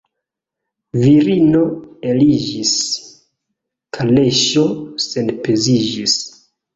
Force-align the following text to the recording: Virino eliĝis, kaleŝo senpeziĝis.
Virino 1.01 1.59
eliĝis, 2.13 2.71
kaleŝo 3.99 4.63
senpeziĝis. 5.05 6.17